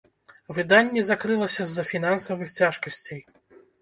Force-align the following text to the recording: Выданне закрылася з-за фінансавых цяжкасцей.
Выданне 0.57 1.03
закрылася 1.11 1.63
з-за 1.73 1.83
фінансавых 1.93 2.47
цяжкасцей. 2.61 3.21